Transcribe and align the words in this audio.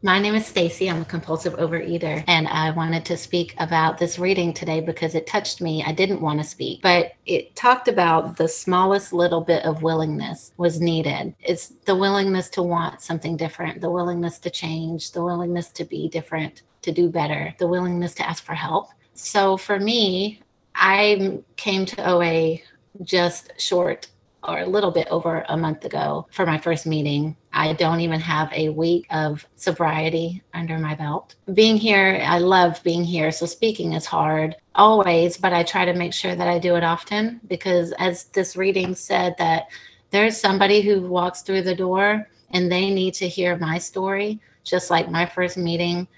My 0.00 0.20
name 0.20 0.36
is 0.36 0.46
Stacey. 0.46 0.88
I'm 0.88 1.02
a 1.02 1.04
compulsive 1.04 1.54
overeater, 1.54 2.22
and 2.28 2.46
I 2.46 2.70
wanted 2.70 3.04
to 3.06 3.16
speak 3.16 3.56
about 3.58 3.98
this 3.98 4.16
reading 4.16 4.54
today 4.54 4.80
because 4.80 5.16
it 5.16 5.26
touched 5.26 5.60
me. 5.60 5.82
I 5.84 5.90
didn't 5.90 6.20
want 6.20 6.38
to 6.38 6.46
speak, 6.46 6.82
but 6.82 7.14
it 7.26 7.56
talked 7.56 7.88
about 7.88 8.36
the 8.36 8.46
smallest 8.46 9.12
little 9.12 9.40
bit 9.40 9.64
of 9.64 9.82
willingness 9.82 10.52
was 10.56 10.80
needed. 10.80 11.34
It's 11.40 11.72
the 11.84 11.96
willingness 11.96 12.48
to 12.50 12.62
want 12.62 13.00
something 13.00 13.36
different, 13.36 13.80
the 13.80 13.90
willingness 13.90 14.38
to 14.38 14.50
change, 14.50 15.10
the 15.10 15.24
willingness 15.24 15.70
to 15.70 15.84
be 15.84 16.08
different, 16.08 16.62
to 16.82 16.92
do 16.92 17.08
better, 17.08 17.52
the 17.58 17.66
willingness 17.66 18.14
to 18.14 18.28
ask 18.28 18.44
for 18.44 18.54
help. 18.54 18.90
So 19.14 19.56
for 19.56 19.80
me, 19.80 20.40
I 20.76 21.40
came 21.56 21.84
to 21.86 22.08
OA 22.08 22.58
just 23.02 23.52
short 23.60 24.06
or 24.48 24.60
a 24.60 24.66
little 24.66 24.90
bit 24.90 25.06
over 25.08 25.44
a 25.48 25.56
month 25.56 25.84
ago 25.84 26.26
for 26.30 26.46
my 26.46 26.58
first 26.58 26.86
meeting. 26.86 27.36
I 27.52 27.74
don't 27.74 28.00
even 28.00 28.20
have 28.20 28.52
a 28.52 28.70
week 28.70 29.06
of 29.10 29.46
sobriety 29.56 30.42
under 30.54 30.78
my 30.78 30.94
belt. 30.94 31.34
Being 31.52 31.76
here, 31.76 32.20
I 32.24 32.38
love 32.38 32.82
being 32.82 33.04
here. 33.04 33.30
So 33.30 33.46
speaking 33.46 33.92
is 33.92 34.06
hard 34.06 34.56
always, 34.74 35.36
but 35.36 35.52
I 35.52 35.62
try 35.62 35.84
to 35.84 35.92
make 35.92 36.14
sure 36.14 36.34
that 36.34 36.48
I 36.48 36.58
do 36.58 36.76
it 36.76 36.84
often 36.84 37.40
because, 37.46 37.92
as 37.98 38.24
this 38.24 38.56
reading 38.56 38.94
said, 38.94 39.34
that 39.38 39.68
there's 40.10 40.40
somebody 40.40 40.80
who 40.80 41.02
walks 41.02 41.42
through 41.42 41.62
the 41.62 41.74
door 41.74 42.28
and 42.50 42.72
they 42.72 42.90
need 42.90 43.14
to 43.14 43.28
hear 43.28 43.56
my 43.58 43.78
story, 43.78 44.40
just 44.64 44.90
like 44.90 45.10
my 45.10 45.26
first 45.26 45.58
meeting. 45.58 46.08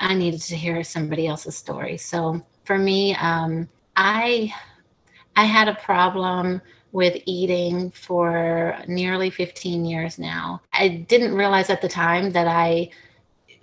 I 0.00 0.14
needed 0.14 0.40
to 0.42 0.56
hear 0.56 0.82
somebody 0.82 1.28
else's 1.28 1.56
story. 1.56 1.96
So 1.96 2.44
for 2.64 2.78
me, 2.78 3.14
um, 3.16 3.68
I 3.94 4.52
I 5.36 5.44
had 5.44 5.68
a 5.68 5.74
problem 5.74 6.60
with 6.92 7.20
eating 7.26 7.90
for 7.90 8.76
nearly 8.86 9.30
15 9.30 9.84
years 9.84 10.18
now. 10.18 10.60
I 10.72 10.88
didn't 10.88 11.34
realize 11.34 11.70
at 11.70 11.80
the 11.80 11.88
time 11.88 12.30
that 12.32 12.46
I 12.46 12.90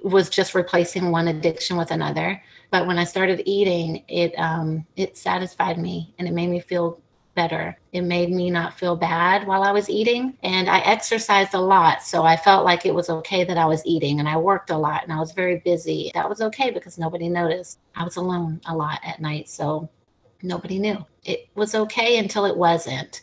was 0.04 0.30
just 0.30 0.56
replacing 0.56 1.12
one 1.12 1.28
addiction 1.28 1.78
with 1.78 1.92
another. 1.92 2.42
But 2.72 2.88
when 2.88 2.98
I 3.00 3.04
started 3.04 3.44
eating, 3.46 4.04
it 4.08 4.34
um, 4.38 4.86
it 4.96 5.18
satisfied 5.18 5.78
me 5.80 6.14
and 6.18 6.28
it 6.28 6.34
made 6.34 6.50
me 6.50 6.60
feel 6.60 7.00
better. 7.36 7.78
It 7.94 8.02
made 8.02 8.32
me 8.32 8.50
not 8.50 8.78
feel 8.78 8.96
bad 8.96 9.48
while 9.48 9.64
I 9.64 9.72
was 9.72 9.90
eating. 9.90 10.38
And 10.44 10.70
I 10.70 10.80
exercised 10.80 11.54
a 11.54 11.60
lot. 11.60 12.04
So 12.04 12.24
I 12.24 12.36
felt 12.36 12.66
like 12.66 12.86
it 12.86 12.94
was 12.94 13.10
okay 13.10 13.44
that 13.44 13.58
I 13.58 13.66
was 13.66 13.82
eating. 13.86 14.20
And 14.20 14.28
I 14.28 14.38
worked 14.38 14.72
a 14.72 14.78
lot 14.78 15.04
and 15.04 15.14
I 15.14 15.20
was 15.20 15.32
very 15.32 15.60
busy. 15.60 16.12
That 16.14 16.28
was 16.28 16.42
okay 16.42 16.70
because 16.70 16.98
nobody 16.98 17.30
noticed. 17.30 17.80
I 17.96 18.04
was 18.04 18.18
alone 18.18 18.60
a 18.66 18.76
lot 18.76 19.00
at 19.04 19.22
night. 19.22 19.50
So 19.50 19.90
nobody 20.42 20.80
knew. 20.80 21.06
It 21.24 21.50
was 21.56 21.76
okay 21.76 22.18
until 22.18 22.46
it 22.46 22.56
wasn't. 22.56 23.22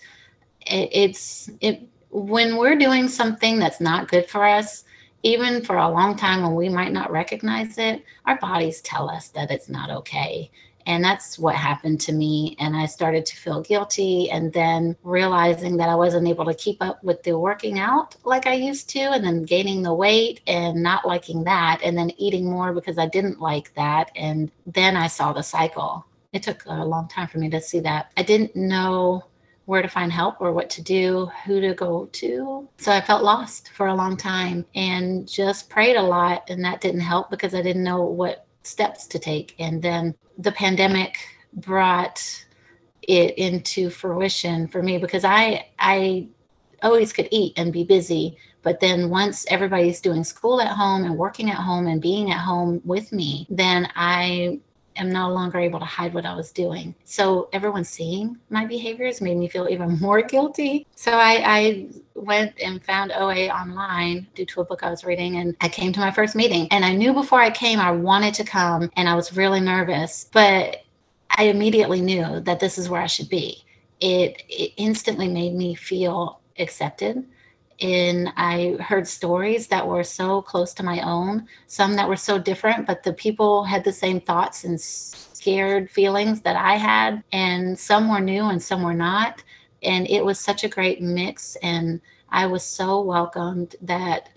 It, 0.66 0.90
it's 0.92 1.50
it 1.60 1.88
when 2.10 2.56
we're 2.56 2.76
doing 2.76 3.08
something 3.08 3.58
that's 3.58 3.80
not 3.80 4.08
good 4.08 4.28
for 4.28 4.44
us, 4.44 4.84
even 5.22 5.62
for 5.64 5.76
a 5.76 5.88
long 5.88 6.16
time 6.16 6.42
when 6.42 6.54
we 6.54 6.68
might 6.68 6.92
not 6.92 7.10
recognize 7.10 7.78
it, 7.78 8.04
our 8.26 8.38
bodies 8.38 8.80
tell 8.80 9.10
us 9.10 9.28
that 9.28 9.50
it's 9.50 9.68
not 9.68 9.90
okay. 9.90 10.50
And 10.86 11.02
that's 11.02 11.36
what 11.36 11.56
happened 11.56 12.00
to 12.02 12.12
me. 12.12 12.56
And 12.60 12.76
I 12.76 12.86
started 12.86 13.26
to 13.26 13.36
feel 13.36 13.60
guilty. 13.60 14.30
And 14.30 14.52
then 14.52 14.96
realizing 15.02 15.76
that 15.78 15.88
I 15.88 15.96
wasn't 15.96 16.28
able 16.28 16.44
to 16.44 16.54
keep 16.54 16.80
up 16.80 17.02
with 17.02 17.24
the 17.24 17.36
working 17.36 17.80
out 17.80 18.14
like 18.24 18.46
I 18.46 18.52
used 18.54 18.88
to, 18.90 19.00
and 19.00 19.24
then 19.24 19.42
gaining 19.42 19.82
the 19.82 19.92
weight 19.92 20.42
and 20.46 20.82
not 20.82 21.06
liking 21.06 21.42
that, 21.44 21.80
and 21.82 21.98
then 21.98 22.12
eating 22.18 22.48
more 22.48 22.72
because 22.72 22.98
I 22.98 23.08
didn't 23.08 23.40
like 23.40 23.74
that. 23.74 24.12
And 24.14 24.50
then 24.64 24.96
I 24.96 25.08
saw 25.08 25.32
the 25.32 25.42
cycle 25.42 26.06
it 26.36 26.42
took 26.42 26.64
a 26.66 26.84
long 26.84 27.08
time 27.08 27.28
for 27.28 27.38
me 27.38 27.48
to 27.50 27.60
see 27.60 27.80
that. 27.80 28.12
I 28.16 28.22
didn't 28.22 28.54
know 28.54 29.24
where 29.64 29.82
to 29.82 29.88
find 29.88 30.12
help 30.12 30.40
or 30.40 30.52
what 30.52 30.70
to 30.70 30.82
do, 30.82 31.30
who 31.44 31.60
to 31.60 31.74
go 31.74 32.06
to. 32.12 32.68
So 32.78 32.92
I 32.92 33.00
felt 33.00 33.24
lost 33.24 33.70
for 33.70 33.88
a 33.88 33.94
long 33.94 34.16
time 34.16 34.64
and 34.74 35.26
just 35.26 35.70
prayed 35.70 35.96
a 35.96 36.02
lot. 36.02 36.48
And 36.48 36.64
that 36.64 36.80
didn't 36.80 37.00
help 37.00 37.30
because 37.30 37.54
I 37.54 37.62
didn't 37.62 37.82
know 37.82 38.04
what 38.04 38.46
steps 38.62 39.06
to 39.08 39.18
take. 39.18 39.54
And 39.58 39.82
then 39.82 40.14
the 40.38 40.52
pandemic 40.52 41.16
brought 41.54 42.44
it 43.02 43.38
into 43.38 43.88
fruition 43.88 44.68
for 44.68 44.82
me 44.82 44.98
because 44.98 45.24
I, 45.24 45.68
I, 45.78 46.28
always 46.82 47.10
could 47.10 47.26
eat 47.30 47.54
and 47.56 47.72
be 47.72 47.84
busy 47.84 48.36
but 48.62 48.80
then 48.80 49.08
once 49.08 49.46
everybody's 49.48 49.98
doing 50.00 50.22
school 50.22 50.60
at 50.60 50.68
home 50.68 51.04
and 51.04 51.16
working 51.16 51.50
at 51.50 51.56
home 51.56 51.86
and 51.86 52.02
being 52.02 52.30
at 52.30 52.38
home 52.38 52.82
with 52.84 53.12
me 53.12 53.46
then 53.48 53.88
i 53.96 54.60
am 54.96 55.10
no 55.10 55.30
longer 55.30 55.58
able 55.58 55.78
to 55.78 55.84
hide 55.84 56.14
what 56.14 56.26
I 56.26 56.34
was 56.34 56.50
doing. 56.52 56.94
So 57.04 57.48
everyone 57.52 57.84
seeing 57.84 58.38
my 58.50 58.66
behaviors 58.66 59.20
made 59.20 59.36
me 59.36 59.48
feel 59.48 59.68
even 59.70 59.98
more 59.98 60.22
guilty. 60.22 60.86
So 60.94 61.12
I, 61.12 61.42
I 61.44 61.86
went 62.14 62.60
and 62.60 62.84
found 62.84 63.12
OA 63.12 63.48
online 63.48 64.26
due 64.34 64.46
to 64.46 64.60
a 64.60 64.64
book 64.64 64.82
I 64.82 64.90
was 64.90 65.04
reading, 65.04 65.36
and 65.36 65.56
I 65.60 65.68
came 65.68 65.92
to 65.92 66.00
my 66.00 66.10
first 66.10 66.34
meeting. 66.34 66.68
And 66.70 66.84
I 66.84 66.94
knew 66.94 67.12
before 67.12 67.40
I 67.40 67.50
came 67.50 67.78
I 67.78 67.90
wanted 67.90 68.34
to 68.34 68.44
come, 68.44 68.90
and 68.96 69.08
I 69.08 69.14
was 69.14 69.36
really 69.36 69.60
nervous, 69.60 70.28
but 70.32 70.84
I 71.30 71.44
immediately 71.44 72.00
knew 72.00 72.40
that 72.40 72.60
this 72.60 72.78
is 72.78 72.88
where 72.88 73.02
I 73.02 73.06
should 73.06 73.28
be. 73.28 73.64
It, 74.00 74.42
it 74.48 74.72
instantly 74.76 75.28
made 75.28 75.54
me 75.54 75.74
feel 75.74 76.40
accepted 76.58 77.26
and 77.80 78.32
I 78.36 78.76
heard 78.80 79.06
stories 79.06 79.66
that 79.68 79.86
were 79.86 80.04
so 80.04 80.42
close 80.42 80.72
to 80.74 80.82
my 80.82 81.00
own, 81.00 81.46
some 81.66 81.94
that 81.96 82.08
were 82.08 82.16
so 82.16 82.38
different, 82.38 82.86
but 82.86 83.02
the 83.02 83.12
people 83.12 83.64
had 83.64 83.84
the 83.84 83.92
same 83.92 84.20
thoughts 84.20 84.64
and 84.64 84.80
scared 84.80 85.90
feelings 85.90 86.40
that 86.42 86.56
I 86.56 86.76
had, 86.76 87.22
and 87.32 87.78
some 87.78 88.08
were 88.08 88.20
new 88.20 88.44
and 88.44 88.62
some 88.62 88.82
were 88.82 88.94
not. 88.94 89.42
And 89.82 90.08
it 90.08 90.24
was 90.24 90.40
such 90.40 90.64
a 90.64 90.68
great 90.68 91.02
mix, 91.02 91.56
and 91.62 92.00
I 92.30 92.46
was 92.46 92.64
so 92.64 93.02
welcomed 93.02 93.76
that 93.82 94.30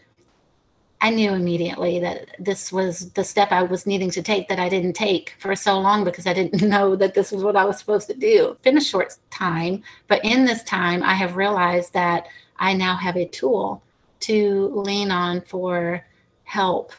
I 1.01 1.11
knew 1.11 1.33
immediately 1.33 1.99
that 1.99 2.35
this 2.39 2.73
was 2.73 3.11
the 3.11 3.23
step 3.23 3.53
I 3.53 3.63
was 3.63 3.85
needing 3.85 4.11
to 4.11 4.21
take 4.21 4.49
that 4.49 4.59
I 4.59 4.67
didn't 4.67 4.93
take 4.93 5.33
for 5.39 5.55
so 5.55 5.79
long 5.79 6.03
because 6.03 6.27
I 6.27 6.33
didn't 6.33 6.61
know 6.69 6.95
that 6.97 7.13
this 7.13 7.31
was 7.31 7.43
what 7.43 7.55
I 7.55 7.63
was 7.63 7.79
supposed 7.79 8.07
to 8.07 8.13
do. 8.13 8.57
Been 8.63 8.77
a 8.77 8.81
short 8.81 9.13
time, 9.29 9.83
but 10.07 10.23
in 10.25 10.43
this 10.43 10.61
time, 10.63 11.01
I 11.01 11.13
have 11.13 11.37
realized 11.37 11.93
that 11.93 12.27
I 12.59 12.73
now 12.73 12.95
have 12.97 13.17
a 13.17 13.27
tool 13.27 13.81
to 14.21 14.71
lean 14.85 15.11
on 15.11 15.41
for 15.41 16.05
help 16.43 16.91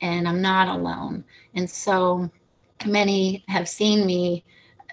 and 0.00 0.28
I'm 0.28 0.42
not 0.42 0.68
alone. 0.68 1.24
And 1.54 1.68
so 1.68 2.30
many 2.84 3.44
have 3.48 3.68
seen 3.68 4.06
me 4.06 4.44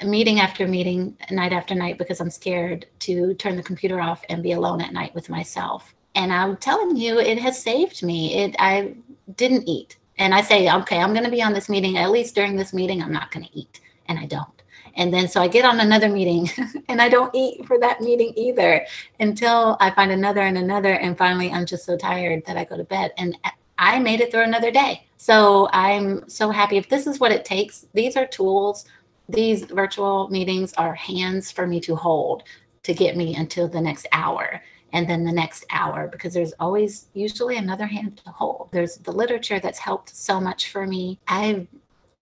meeting 0.03 0.39
after 0.39 0.67
meeting, 0.67 1.17
night 1.29 1.53
after 1.53 1.75
night, 1.75 1.97
because 1.97 2.19
I'm 2.19 2.29
scared 2.29 2.87
to 2.99 3.33
turn 3.35 3.55
the 3.55 3.63
computer 3.63 4.01
off 4.01 4.23
and 4.29 4.41
be 4.41 4.53
alone 4.53 4.81
at 4.81 4.93
night 4.93 5.13
with 5.13 5.29
myself. 5.29 5.93
And 6.15 6.31
I'm 6.31 6.57
telling 6.57 6.95
you, 6.95 7.19
it 7.19 7.37
has 7.39 7.61
saved 7.61 8.03
me. 8.03 8.35
It 8.35 8.55
I 8.59 8.95
didn't 9.35 9.67
eat. 9.67 9.97
And 10.17 10.33
I 10.33 10.41
say, 10.41 10.71
okay, 10.71 10.99
I'm 10.99 11.13
going 11.13 11.25
to 11.25 11.31
be 11.31 11.41
on 11.41 11.53
this 11.53 11.69
meeting. 11.69 11.97
At 11.97 12.11
least 12.11 12.35
during 12.35 12.55
this 12.55 12.73
meeting, 12.73 13.01
I'm 13.01 13.13
not 13.13 13.31
going 13.31 13.45
to 13.45 13.57
eat. 13.57 13.81
And 14.07 14.19
I 14.19 14.25
don't. 14.25 14.62
And 14.95 15.13
then 15.13 15.27
so 15.27 15.41
I 15.41 15.47
get 15.47 15.65
on 15.65 15.79
another 15.79 16.09
meeting 16.09 16.49
and 16.87 17.01
I 17.01 17.09
don't 17.09 17.33
eat 17.33 17.65
for 17.65 17.79
that 17.79 18.01
meeting 18.01 18.33
either 18.35 18.85
until 19.19 19.77
I 19.79 19.91
find 19.91 20.11
another 20.11 20.41
and 20.41 20.57
another. 20.57 20.93
And 20.93 21.17
finally, 21.17 21.51
I'm 21.51 21.65
just 21.65 21.85
so 21.85 21.97
tired 21.97 22.43
that 22.45 22.57
I 22.57 22.63
go 22.63 22.77
to 22.77 22.83
bed. 22.83 23.11
And 23.17 23.37
I 23.77 23.99
made 23.99 24.21
it 24.21 24.31
through 24.31 24.43
another 24.43 24.71
day. 24.71 25.07
So 25.17 25.67
I'm 25.71 26.27
so 26.29 26.49
happy. 26.49 26.77
If 26.77 26.89
this 26.89 27.07
is 27.07 27.19
what 27.19 27.31
it 27.31 27.45
takes, 27.45 27.85
these 27.93 28.15
are 28.15 28.27
tools. 28.27 28.85
These 29.29 29.63
virtual 29.65 30.29
meetings 30.29 30.73
are 30.73 30.93
hands 30.93 31.51
for 31.51 31.65
me 31.65 31.79
to 31.81 31.95
hold 31.95 32.43
to 32.83 32.93
get 32.93 33.15
me 33.15 33.35
until 33.35 33.67
the 33.67 33.81
next 33.81 34.05
hour 34.11 34.61
and 34.91 35.09
then 35.09 35.23
the 35.23 35.31
next 35.31 35.65
hour 35.71 36.07
because 36.07 36.33
there's 36.33 36.53
always 36.59 37.07
usually 37.13 37.57
another 37.57 37.85
hand 37.85 38.21
to 38.23 38.29
hold. 38.29 38.69
There's 38.71 38.97
the 38.97 39.11
literature 39.11 39.59
that's 39.59 39.79
helped 39.79 40.15
so 40.15 40.39
much 40.39 40.69
for 40.69 40.85
me. 40.85 41.19
I've 41.27 41.67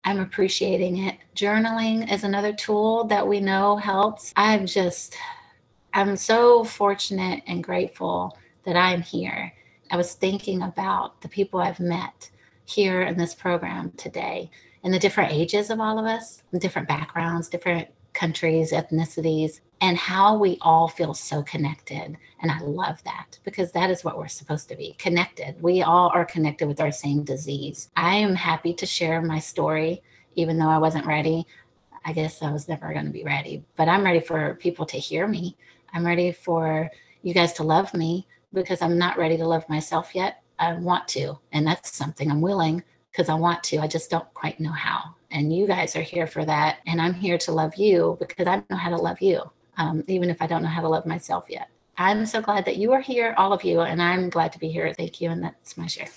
I'm 0.04 0.20
appreciating 0.20 0.98
it. 1.04 1.18
Journaling 1.36 2.10
is 2.12 2.24
another 2.24 2.52
tool 2.52 3.04
that 3.04 3.26
we 3.26 3.40
know 3.40 3.76
helps. 3.76 4.32
I'm 4.36 4.66
just, 4.66 5.16
I'm 5.92 6.16
so 6.16 6.64
fortunate 6.64 7.42
and 7.46 7.62
grateful 7.62 8.36
that 8.64 8.76
I'm 8.76 9.02
here. 9.02 9.52
I 9.90 9.96
was 9.96 10.14
thinking 10.14 10.62
about 10.62 11.20
the 11.20 11.28
people 11.28 11.60
I've 11.60 11.80
met 11.80 12.30
here 12.64 13.02
in 13.02 13.16
this 13.18 13.34
program 13.34 13.92
today 13.96 14.50
and 14.84 14.94
the 14.94 14.98
different 14.98 15.32
ages 15.32 15.68
of 15.68 15.80
all 15.80 15.98
of 15.98 16.06
us, 16.06 16.42
different 16.58 16.88
backgrounds, 16.88 17.48
different 17.48 17.88
countries, 18.20 18.72
ethnicities, 18.72 19.60
and 19.80 19.96
how 19.96 20.36
we 20.36 20.58
all 20.60 20.86
feel 20.86 21.14
so 21.14 21.42
connected. 21.42 22.18
And 22.42 22.50
I 22.50 22.60
love 22.60 23.02
that 23.04 23.38
because 23.44 23.72
that 23.72 23.88
is 23.88 24.04
what 24.04 24.18
we're 24.18 24.28
supposed 24.28 24.68
to 24.68 24.76
be 24.76 24.94
connected. 24.98 25.56
We 25.62 25.80
all 25.80 26.10
are 26.12 26.26
connected 26.26 26.68
with 26.68 26.82
our 26.82 26.92
same 26.92 27.24
disease. 27.24 27.88
I 27.96 28.16
am 28.16 28.34
happy 28.34 28.74
to 28.74 28.84
share 28.84 29.22
my 29.22 29.38
story, 29.38 30.02
even 30.34 30.58
though 30.58 30.68
I 30.68 30.76
wasn't 30.76 31.06
ready. 31.06 31.46
I 32.04 32.12
guess 32.12 32.42
I 32.42 32.52
was 32.52 32.68
never 32.68 32.92
going 32.92 33.06
to 33.06 33.10
be 33.10 33.24
ready, 33.24 33.64
but 33.76 33.88
I'm 33.88 34.04
ready 34.04 34.20
for 34.20 34.54
people 34.56 34.84
to 34.86 34.98
hear 34.98 35.26
me. 35.26 35.56
I'm 35.94 36.04
ready 36.04 36.30
for 36.30 36.90
you 37.22 37.32
guys 37.32 37.54
to 37.54 37.62
love 37.62 37.94
me 37.94 38.26
because 38.52 38.82
I'm 38.82 38.98
not 38.98 39.16
ready 39.16 39.38
to 39.38 39.48
love 39.48 39.66
myself 39.70 40.14
yet. 40.14 40.42
I 40.58 40.74
want 40.74 41.08
to, 41.08 41.38
and 41.52 41.66
that's 41.66 41.96
something 41.96 42.30
I'm 42.30 42.42
willing 42.42 42.84
because 43.10 43.28
I 43.28 43.34
want 43.34 43.62
to. 43.64 43.78
I 43.78 43.86
just 43.86 44.10
don't 44.10 44.32
quite 44.34 44.60
know 44.60 44.72
how. 44.72 45.14
And 45.30 45.54
you 45.54 45.66
guys 45.66 45.96
are 45.96 46.02
here 46.02 46.26
for 46.26 46.44
that. 46.44 46.78
And 46.86 47.00
I'm 47.00 47.14
here 47.14 47.38
to 47.38 47.52
love 47.52 47.76
you 47.76 48.16
because 48.18 48.46
I 48.46 48.62
know 48.70 48.76
how 48.76 48.90
to 48.90 48.96
love 48.96 49.20
you, 49.20 49.42
um, 49.76 50.04
even 50.08 50.30
if 50.30 50.42
I 50.42 50.46
don't 50.46 50.62
know 50.62 50.68
how 50.68 50.82
to 50.82 50.88
love 50.88 51.06
myself 51.06 51.44
yet. 51.48 51.68
I'm 51.98 52.24
so 52.26 52.40
glad 52.40 52.64
that 52.64 52.76
you 52.78 52.92
are 52.92 53.00
here, 53.00 53.34
all 53.36 53.52
of 53.52 53.62
you, 53.62 53.80
and 53.80 54.00
I'm 54.02 54.30
glad 54.30 54.52
to 54.52 54.58
be 54.58 54.68
here. 54.68 54.92
Thank 54.94 55.20
you. 55.20 55.30
And 55.30 55.42
that's 55.44 55.76
my 55.76 55.86
share. 55.86 56.08